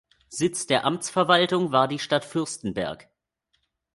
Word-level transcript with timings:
Sitz 0.29 0.65
der 0.65 0.83
Amtsverwaltung 0.83 1.71
war 1.71 1.87
die 1.87 1.99
Stadt 1.99 2.25
Fürstenberg. 2.25 3.07